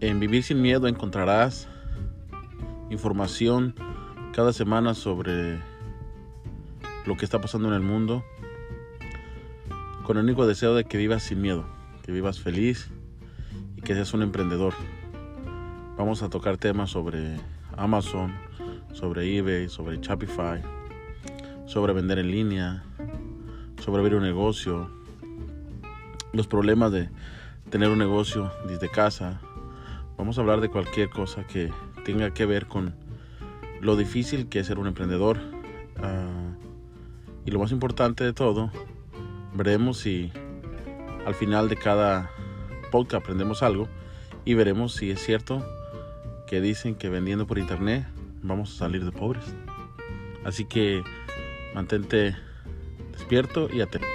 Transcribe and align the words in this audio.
En 0.00 0.20
Vivir 0.20 0.44
sin 0.44 0.62
Miedo 0.62 0.86
encontrarás 0.86 1.66
información 2.88 3.74
cada 4.32 4.52
semana 4.52 4.94
sobre 4.94 5.58
lo 7.04 7.16
que 7.16 7.24
está 7.24 7.40
pasando 7.40 7.66
en 7.66 7.74
el 7.74 7.82
mundo 7.82 8.22
con 10.04 10.16
el 10.16 10.22
único 10.22 10.46
deseo 10.46 10.76
de 10.76 10.84
que 10.84 10.98
vivas 10.98 11.24
sin 11.24 11.42
miedo, 11.42 11.66
que 12.04 12.12
vivas 12.12 12.38
feliz 12.38 12.88
y 13.76 13.82
que 13.82 13.94
seas 13.94 14.14
un 14.14 14.22
emprendedor. 14.22 14.72
Vamos 15.96 16.22
a 16.22 16.30
tocar 16.30 16.58
temas 16.58 16.90
sobre 16.90 17.36
Amazon, 17.76 18.32
sobre 18.92 19.36
eBay, 19.36 19.68
sobre 19.68 19.98
Shopify, 19.98 20.62
sobre 21.66 21.92
vender 21.92 22.20
en 22.20 22.30
línea, 22.30 22.84
sobre 23.82 24.00
abrir 24.00 24.14
un 24.14 24.22
negocio, 24.22 24.88
los 26.32 26.46
problemas 26.46 26.92
de 26.92 27.10
tener 27.68 27.90
un 27.90 27.98
negocio 27.98 28.52
desde 28.68 28.88
casa. 28.88 29.40
Vamos 30.18 30.36
a 30.36 30.40
hablar 30.40 30.60
de 30.60 30.68
cualquier 30.68 31.08
cosa 31.10 31.46
que 31.46 31.70
tenga 32.04 32.34
que 32.34 32.44
ver 32.44 32.66
con 32.66 32.92
lo 33.80 33.96
difícil 33.96 34.48
que 34.48 34.58
es 34.58 34.66
ser 34.66 34.80
un 34.80 34.88
emprendedor. 34.88 35.38
Ah, 36.02 36.50
y 37.46 37.52
lo 37.52 37.60
más 37.60 37.70
importante 37.70 38.24
de 38.24 38.32
todo, 38.32 38.72
veremos 39.54 39.98
si 39.98 40.32
al 41.24 41.34
final 41.34 41.68
de 41.68 41.76
cada 41.76 42.30
podcast 42.90 43.22
aprendemos 43.22 43.62
algo 43.62 43.88
y 44.44 44.54
veremos 44.54 44.92
si 44.92 45.10
es 45.10 45.22
cierto 45.22 45.64
que 46.48 46.60
dicen 46.60 46.96
que 46.96 47.08
vendiendo 47.08 47.46
por 47.46 47.58
internet 47.58 48.06
vamos 48.42 48.74
a 48.74 48.78
salir 48.78 49.04
de 49.04 49.12
pobres. 49.12 49.44
Así 50.44 50.64
que 50.64 51.02
mantente 51.74 52.36
despierto 53.12 53.68
y 53.72 53.82
atento. 53.82 54.06